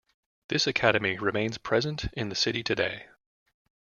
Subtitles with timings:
[0.49, 3.05] This academy remains present in the city today.